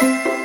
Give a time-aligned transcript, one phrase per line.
[0.00, 0.37] Så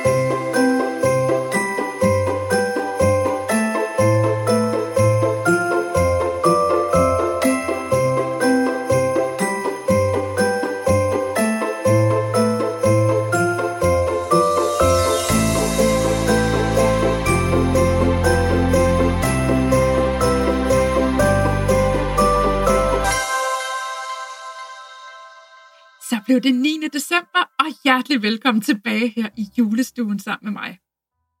[26.24, 26.80] blev det 9.
[26.92, 30.78] december, og hjertelig velkommen tilbage her i julestuen sammen med mig.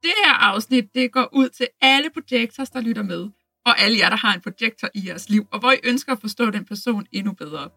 [0.02, 3.28] Det her afsnit, det går ud til alle projektors, der lytter med,
[3.66, 6.20] og alle jer, der har en projektor i jeres liv, og hvor I ønsker at
[6.20, 7.68] forstå den person endnu bedre.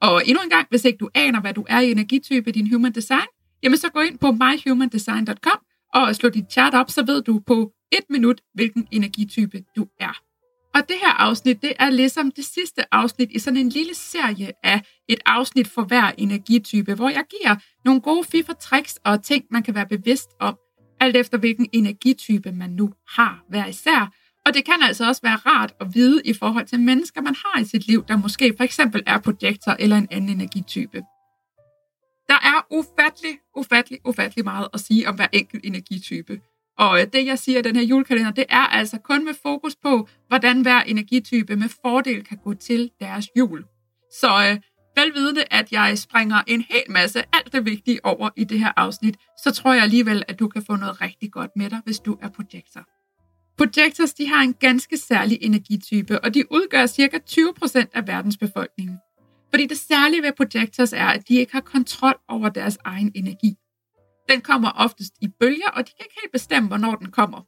[0.00, 2.72] Og endnu en gang, hvis ikke du aner, hvad du er i energitype i din
[2.72, 3.26] human design,
[3.62, 5.60] jamen så gå ind på myhumandesign.com
[5.94, 10.29] og slå dit chart op, så ved du på et minut, hvilken energitype du er.
[10.74, 14.52] Og det her afsnit, det er ligesom det sidste afsnit i sådan en lille serie
[14.64, 19.24] af et afsnit for hver energitype, hvor jeg giver nogle gode fif og tricks og
[19.24, 20.56] ting, man kan være bevidst om,
[21.00, 24.12] alt efter hvilken energitype man nu har hver især.
[24.46, 27.60] Og det kan altså også være rart at vide i forhold til mennesker, man har
[27.60, 31.02] i sit liv, der måske for eksempel er projektor eller en anden energitype.
[32.28, 36.40] Der er ufattelig, ufattelig, ufattelig meget at sige om hver enkelt energitype.
[36.84, 39.76] Og øh, det, jeg siger i den her julekalender, det er altså kun med fokus
[39.76, 43.64] på, hvordan hver energitype med fordel kan gå til deres jul.
[44.20, 44.58] Så øh,
[44.96, 49.16] velvidende, at jeg springer en hel masse alt det vigtige over i det her afsnit,
[49.42, 52.18] så tror jeg alligevel, at du kan få noget rigtig godt med dig, hvis du
[52.22, 52.80] er projektor.
[53.58, 57.18] Projectors de har en ganske særlig energitype, og de udgør ca.
[57.30, 58.90] 20% af verdens befolkning.
[59.50, 63.56] Fordi det særlige ved projectors er, at de ikke har kontrol over deres egen energi.
[64.30, 67.40] Den kommer oftest i bølger, og de kan ikke helt bestemme, hvornår den kommer.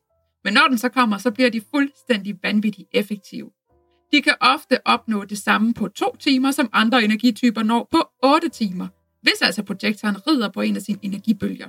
[0.45, 3.51] Men når den så kommer, så bliver de fuldstændig vanvittigt effektive.
[4.13, 8.49] De kan ofte opnå det samme på to timer, som andre energityper når på 8
[8.49, 8.89] timer,
[9.23, 11.69] hvis altså projektoren rider på en af sine energibølger.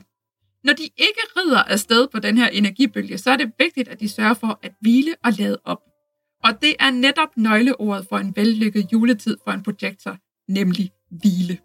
[0.63, 4.09] Når de ikke rider afsted på den her energibølge, så er det vigtigt, at de
[4.09, 5.81] sørger for at hvile og lade op.
[6.43, 10.17] Og det er netop nøgleordet for en vellykket juletid for en projektor,
[10.49, 11.57] nemlig hvile.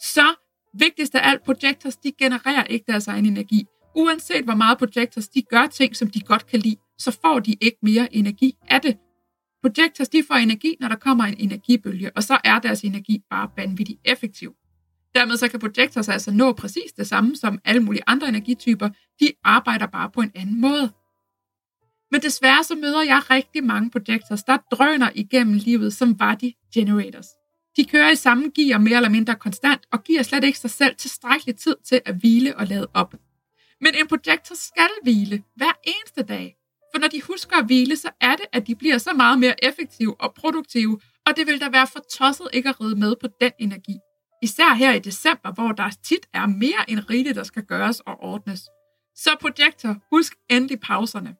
[0.00, 0.34] Så
[0.78, 3.66] Vigtigst af alt, projectors, de genererer ikke deres egen energi.
[3.96, 7.56] Uanset hvor meget projectors, de gør ting, som de godt kan lide, så får de
[7.60, 8.96] ikke mere energi af det.
[9.62, 13.50] Projectors, de får energi, når der kommer en energibølge, og så er deres energi bare
[13.56, 14.54] vanvittigt effektiv.
[15.14, 18.88] Dermed så kan projectors altså nå præcis det samme som alle mulige andre energityper.
[19.20, 20.92] De arbejder bare på en anden måde.
[22.10, 26.52] Men desværre så møder jeg rigtig mange projectors, der drøner igennem livet, som var de
[26.74, 27.26] generators.
[27.76, 30.96] De kører i samme gear mere eller mindre konstant, og giver slet ikke sig selv
[30.96, 33.14] tilstrækkelig tid til at hvile og lade op.
[33.80, 36.56] Men en projektor skal hvile hver eneste dag.
[36.94, 39.64] For når de husker at hvile, så er det, at de bliver så meget mere
[39.64, 43.28] effektive og produktive, og det vil da være for tosset ikke at ride med på
[43.40, 43.96] den energi.
[44.42, 48.16] Især her i december, hvor der tit er mere end rigeligt, der skal gøres og
[48.20, 48.60] ordnes.
[49.16, 51.34] Så projektor, husk endelig pauserne.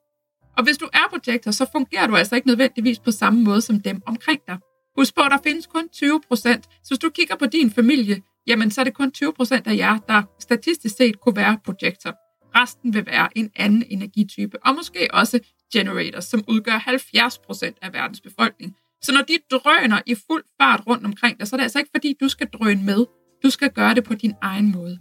[0.56, 3.80] Og hvis du er projektor, så fungerer du altså ikke nødvendigvis på samme måde som
[3.80, 4.58] dem omkring dig.
[4.96, 6.64] Husk på, at der findes kun 20 procent.
[6.64, 9.76] Så hvis du kigger på din familie, jamen så er det kun 20 procent af
[9.76, 12.14] jer, der statistisk set kunne være projektor.
[12.58, 15.40] Resten vil være en anden energitype, og måske også
[15.72, 18.76] generators, som udgør 70 procent af verdens befolkning.
[19.02, 21.90] Så når de drøner i fuld fart rundt omkring dig, så er det altså ikke
[21.94, 23.06] fordi, du skal drøne med.
[23.42, 24.98] Du skal gøre det på din egen måde.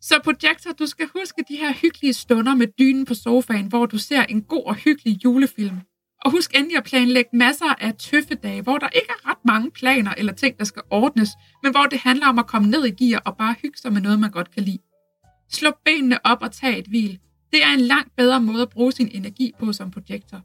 [0.00, 3.98] Så projektor, du skal huske de her hyggelige stunder med dynen på sofaen, hvor du
[3.98, 5.80] ser en god og hyggelig julefilm.
[6.24, 10.14] Og husk endelig at planlægge masser af tøffedage, hvor der ikke er ret mange planer
[10.16, 11.30] eller ting, der skal ordnes,
[11.62, 14.00] men hvor det handler om at komme ned i gear og bare hygge sig med
[14.00, 14.78] noget, man godt kan lide.
[15.50, 17.18] Slå benene op og tag et hvil.
[17.52, 20.40] Det er en langt bedre måde at bruge sin energi på som projektor.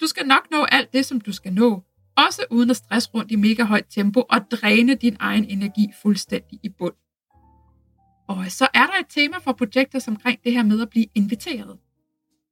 [0.00, 1.82] Du skal nok nå alt det, som du skal nå,
[2.16, 6.60] også uden at stresse rundt i mega højt tempo og dræne din egen energi fuldstændig
[6.62, 6.94] i bund.
[8.28, 11.78] Og så er der et tema for projekter omkring det her med at blive inviteret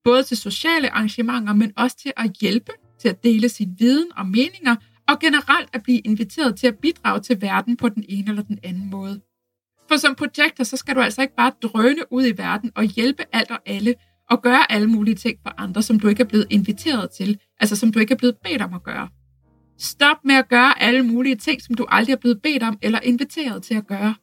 [0.05, 4.27] både til sociale arrangementer, men også til at hjælpe, til at dele sin viden og
[4.27, 4.77] meninger,
[5.09, 8.59] og generelt at blive inviteret til at bidrage til verden på den ene eller den
[8.63, 9.21] anden måde.
[9.89, 13.23] For som projekter, så skal du altså ikke bare drøne ud i verden og hjælpe
[13.33, 13.95] alt og alle,
[14.31, 17.77] og gøre alle mulige ting for andre, som du ikke er blevet inviteret til, altså
[17.77, 19.09] som du ikke er blevet bedt om at gøre.
[19.79, 23.01] Stop med at gøre alle mulige ting, som du aldrig er blevet bedt om eller
[23.01, 24.15] inviteret til at gøre.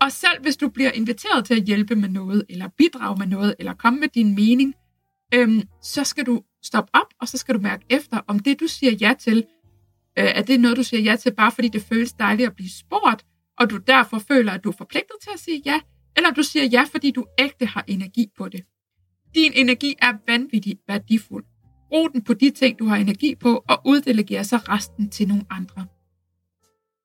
[0.00, 3.54] Og selv hvis du bliver inviteret til at hjælpe med noget, eller bidrage med noget,
[3.58, 4.74] eller komme med din mening,
[5.34, 8.66] øhm, så skal du stoppe op, og så skal du mærke efter, om det, du
[8.66, 9.44] siger ja til,
[10.18, 12.70] øh, er det noget, du siger ja til, bare fordi det føles dejligt at blive
[12.70, 13.26] spurgt,
[13.58, 15.80] og du derfor føler, at du er forpligtet til at sige ja,
[16.16, 18.60] eller du siger ja, fordi du ægte har energi på det.
[19.34, 21.44] Din energi er vanvittigt værdifuld.
[21.88, 25.44] Brug den på de ting, du har energi på, og uddelegere så resten til nogle
[25.50, 25.86] andre.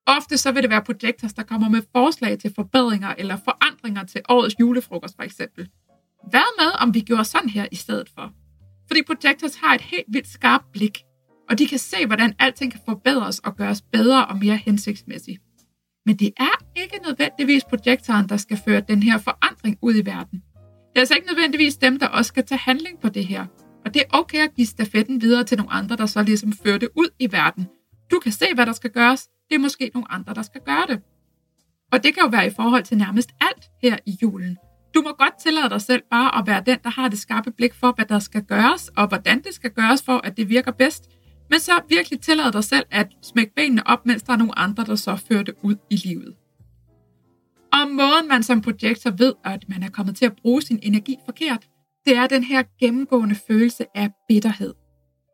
[0.08, 4.22] Ofte så vil det være projectors, der kommer med forslag til forbedringer eller forandringer til
[4.30, 5.70] årets julefrokost for eksempel.
[6.30, 8.32] Hvad med, om vi gjorde sådan her i stedet for?
[8.88, 10.98] Fordi projectors har et helt vildt skarpt blik,
[11.50, 15.42] og de kan se, hvordan alting kan forbedres og gøres bedre og mere hensigtsmæssigt.
[16.06, 20.44] Men det er ikke nødvendigvis projektoren, der skal føre den her forandring ud i verden.
[20.90, 23.46] Det er altså ikke nødvendigvis dem, der også skal tage handling på det her.
[23.86, 26.78] Og det er okay at give stafetten videre til nogle andre, der så ligesom fører
[26.78, 27.68] det ud i verden.
[28.12, 29.30] Du kan se, hvad der skal gøres.
[29.50, 31.02] Det er måske nogle andre, der skal gøre det.
[31.92, 34.58] Og det kan jo være i forhold til nærmest alt her i julen.
[34.94, 37.74] Du må godt tillade dig selv bare at være den, der har det skarpe blik
[37.74, 41.10] for, hvad der skal gøres, og hvordan det skal gøres for, at det virker bedst.
[41.50, 44.84] Men så virkelig tillade dig selv at smække benene op, mens der er nogle andre,
[44.84, 46.36] der så fører det ud i livet.
[47.74, 51.16] Og måden man som projektor ved, at man er kommet til at bruge sin energi
[51.26, 51.68] forkert,
[52.06, 54.74] det er den her gennemgående følelse af bitterhed.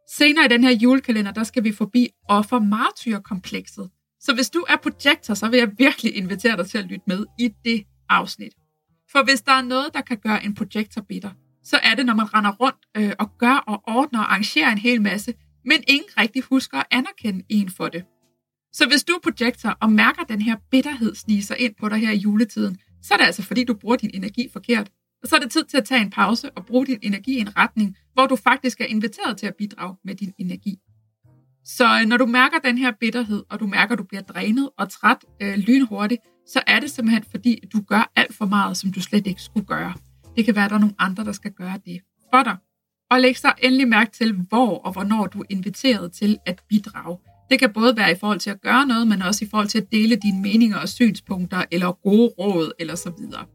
[0.09, 3.89] Senere i den her julekalender, der skal vi forbi offer-martyr-komplekset.
[4.19, 7.25] Så hvis du er projektor, så vil jeg virkelig invitere dig til at lytte med
[7.39, 8.54] i det afsnit.
[9.12, 11.31] For hvis der er noget, der kan gøre en projektor bitter,
[11.63, 14.77] så er det, når man render rundt øh, og gør og ordner og arrangerer en
[14.77, 15.33] hel masse,
[15.66, 18.04] men ingen rigtig husker at anerkende en for det.
[18.74, 21.98] Så hvis du er projektor og mærker den her bitterhed snige sig ind på dig
[21.98, 24.92] her i juletiden, så er det altså fordi, du bruger din energi forkert.
[25.24, 27.39] Og så er det tid til at tage en pause og bruge din energi i
[27.39, 30.80] en retning, hvor du faktisk er inviteret til at bidrage med din energi.
[31.65, 34.69] Så øh, når du mærker den her bitterhed, og du mærker, at du bliver drænet
[34.77, 38.91] og træt øh, lynhurtigt, så er det simpelthen fordi, du gør alt for meget, som
[38.91, 39.94] du slet ikke skulle gøre.
[40.35, 42.01] Det kan være, at der er nogle andre, der skal gøre det
[42.33, 42.57] for dig.
[43.11, 47.17] Og læg så endelig mærke til, hvor og hvornår du er inviteret til at bidrage.
[47.50, 49.81] Det kan både være i forhold til at gøre noget, men også i forhold til
[49.81, 53.45] at dele dine meninger og synspunkter, eller gode råd, eller så videre.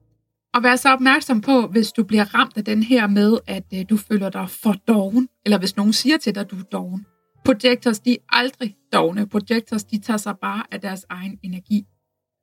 [0.54, 3.84] Og vær så opmærksom på, hvis du bliver ramt af den her med, at øh,
[3.90, 7.06] du føler dig for doven, eller hvis nogen siger til dig, at du er doven.
[7.44, 9.26] Projectors, de er aldrig dogne.
[9.26, 11.84] Projectors, de tager sig bare af deres egen energi.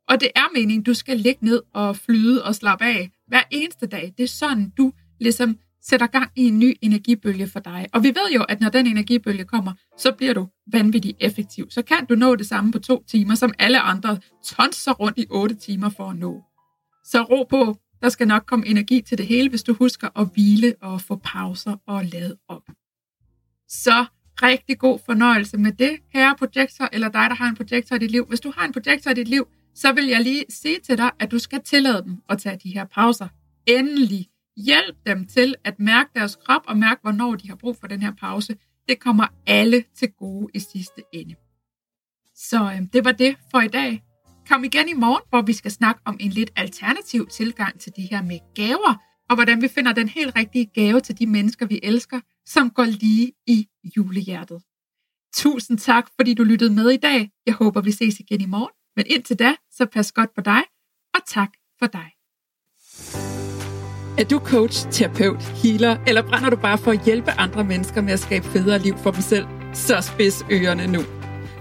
[0.10, 3.88] Og det er meningen, du skal ligge ned og flyde og slappe af hver eneste
[3.88, 4.14] dag.
[4.18, 7.88] Det er sådan, du ligesom sætter gang i en ny energibølge for dig.
[7.94, 11.70] Og vi ved jo, at når den energibølge kommer, så bliver du vanvittigt effektiv.
[11.70, 15.26] Så kan du nå det samme på to timer, som alle andre tonser rundt i
[15.30, 16.44] otte timer for at nå.
[17.06, 20.28] Så ro på, der skal nok komme energi til det hele, hvis du husker at
[20.34, 22.64] hvile og få pauser og lade op.
[23.68, 24.06] Så
[24.42, 28.12] rigtig god fornøjelse med det, kære projektor, eller dig, der har en projektor i dit
[28.12, 28.26] liv.
[28.26, 31.12] Hvis du har en projektor i dit liv, så vil jeg lige sige til dig,
[31.20, 33.28] at du skal tillade dem at tage de her pauser.
[33.68, 34.28] Endelig
[34.58, 38.02] hjælp dem til at mærke deres krop og mærke, hvornår de har brug for den
[38.02, 38.56] her pause.
[38.90, 41.36] Det kommer alle til gode i sidste ende.
[42.36, 44.04] Så øh, det var det for i dag.
[44.50, 48.02] Kom igen i morgen, hvor vi skal snakke om en lidt alternativ tilgang til de
[48.02, 48.96] her med gaver,
[49.30, 52.86] og hvordan vi finder den helt rigtige gave til de mennesker, vi elsker, som går
[52.86, 53.68] lige i
[53.98, 54.62] julehjertet.
[55.36, 57.30] Tusind tak, fordi du lyttede med i dag.
[57.46, 58.74] Jeg håber, vi ses igen i morgen.
[58.96, 60.64] Men indtil da, så pas godt på dig,
[61.14, 61.50] og tak
[61.80, 62.12] for dig.
[64.20, 68.14] Er du coach, terapeut, healer, eller brænder du bare for at hjælpe andre mennesker med
[68.14, 69.46] at skabe federe liv for dem selv?
[69.74, 71.02] Så spids ørerne nu.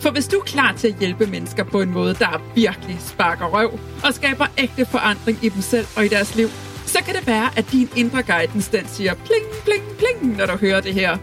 [0.00, 3.46] For hvis du er klar til at hjælpe mennesker på en måde, der virkelig sparker
[3.46, 3.70] røv
[4.04, 6.48] og skaber ægte forandring i dem selv og i deres liv,
[6.90, 10.56] så kan det være, at din indre guidance den siger pling, pling, pling, når du
[10.56, 11.18] hører det her.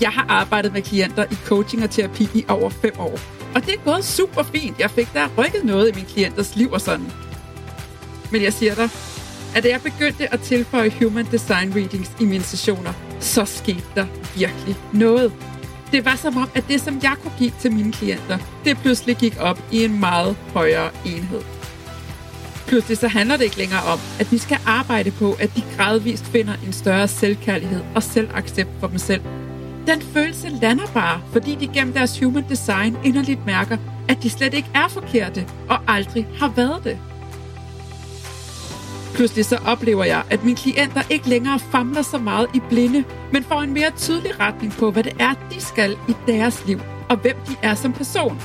[0.00, 3.18] Jeg har arbejdet med klienter i coaching og terapi i over fem år.
[3.54, 4.78] Og det er gået super fint.
[4.78, 7.12] Jeg fik der rykket noget i min klienters liv og sådan.
[8.32, 8.88] Men jeg siger dig,
[9.54, 14.06] at da jeg begyndte at tilføje Human Design Readings i mine sessioner, så skete der
[14.36, 15.32] virkelig noget.
[15.92, 19.16] Det var som om, at det, som jeg kunne give til mine klienter, det pludselig
[19.16, 21.59] gik op i en meget højere enhed.
[22.70, 26.24] Pludselig så handler det ikke længere om, at vi skal arbejde på, at de gradvist
[26.24, 29.22] finder en større selvkærlighed og selvaccept for dem selv.
[29.86, 33.76] Den følelse lander bare, fordi de gennem deres human design inderligt mærker,
[34.08, 36.98] at de slet ikke er forkerte og aldrig har været det.
[39.14, 43.44] Pludselig så oplever jeg, at mine klienter ikke længere famler så meget i blinde, men
[43.44, 47.16] får en mere tydelig retning på, hvad det er, de skal i deres liv, og
[47.16, 48.40] hvem de er som person.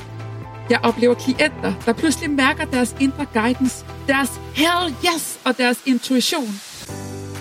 [0.70, 6.60] Jeg oplever klienter, der pludselig mærker deres indre guidance, deres hell yes og deres intuition.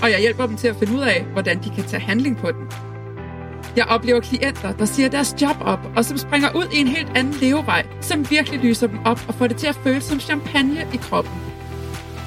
[0.03, 2.51] Og jeg hjælper dem til at finde ud af, hvordan de kan tage handling på
[2.51, 2.67] den.
[3.75, 7.12] Jeg oplever klienter, der siger deres job op, og som springer ud i en helt
[7.15, 10.88] anden levevej, som virkelig lyser dem op og får det til at føles som champagne
[10.94, 11.34] i kroppen.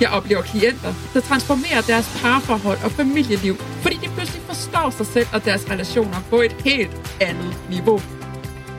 [0.00, 5.26] Jeg oplever klienter, der transformerer deres parforhold og familieliv, fordi de pludselig forstår sig selv
[5.32, 8.17] og deres relationer på et helt andet niveau.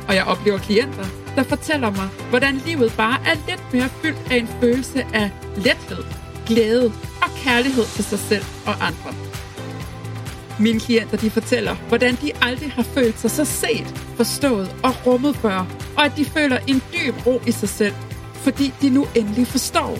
[0.09, 4.35] Og jeg oplever klienter, der fortæller mig, hvordan livet bare er lidt mere fyldt af
[4.35, 6.03] en følelse af lethed,
[6.47, 9.13] glæde og kærlighed til sig selv og andre.
[10.59, 15.35] Mine klienter de fortæller, hvordan de aldrig har følt sig så set, forstået og rummet
[15.35, 17.95] før, og at de føler en dyb ro i sig selv,
[18.33, 19.97] fordi de nu endelig forstår.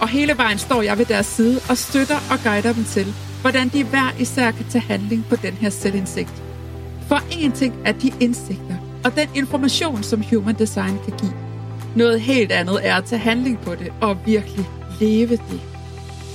[0.00, 3.68] Og hele vejen står jeg ved deres side og støtter og guider dem til, hvordan
[3.68, 6.42] de hver især kan tage handling på den her selvindsigt.
[7.08, 8.77] For en ting er de indsigter
[9.08, 11.32] og den information, som human design kan give.
[11.96, 14.68] Noget helt andet er at tage handling på det og virkelig
[15.00, 15.60] leve det.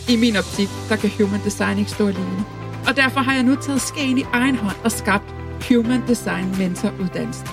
[0.09, 2.45] I min optik, der kan human design ikke stå alene.
[2.87, 5.23] Og derfor har jeg nu taget skeen i egen hånd og skabt
[5.69, 7.47] Human Design Mentor uddannelsen.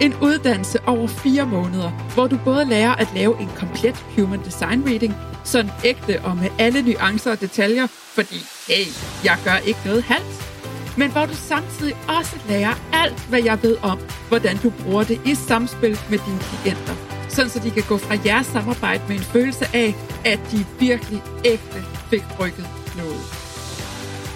[0.00, 4.82] En uddannelse over fire måneder, hvor du både lærer at lave en komplet Human Design
[4.86, 5.14] Reading,
[5.44, 8.38] sådan ægte og med alle nuancer og detaljer, fordi
[8.68, 8.86] hey,
[9.24, 10.49] jeg gør ikke noget halvt.
[10.96, 15.20] Men hvor du samtidig også lærer alt, hvad jeg ved om, hvordan du bruger det
[15.26, 16.94] i samspil med dine klienter.
[17.28, 19.94] Sådan så de kan gå fra jeres samarbejde med en følelse af,
[20.24, 23.20] at de virkelig ægte fik rykket noget.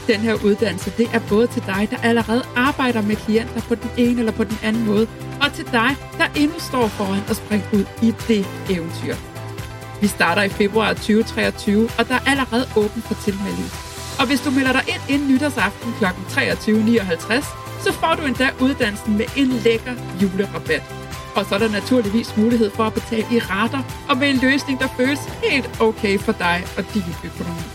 [0.07, 3.91] Den her uddannelse, det er både til dig, der allerede arbejder med klienter på den
[3.97, 5.07] ene eller på den anden måde,
[5.43, 9.15] og til dig, der endnu står foran at springe ud i det eventyr.
[10.01, 13.94] Vi starter i februar 2023, og der er allerede åben for tilmelding.
[14.21, 16.05] Og hvis du melder dig ind inden nytårsaften kl.
[16.05, 20.83] 23.59, så får du endda uddannelsen med en lækker julerabat.
[21.37, 24.81] Og så er der naturligvis mulighed for at betale i rater og med en løsning,
[24.81, 27.67] der føles helt okay for dig og din økonomi.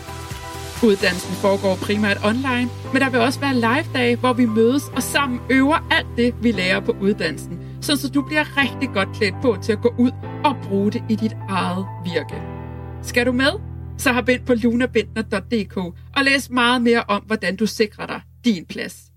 [0.82, 5.40] Uddannelsen foregår primært online, men der vil også være live-dage, hvor vi mødes og sammen
[5.50, 9.72] øver alt det, vi lærer på uddannelsen, så du bliver rigtig godt klædt på til
[9.72, 10.10] at gå ud
[10.44, 12.42] og bruge det i dit eget virke.
[13.02, 13.69] Skal du med?
[14.00, 15.76] Så har ind på lunabindner.dk
[16.16, 19.09] og læs meget mere om, hvordan du sikrer dig din plads.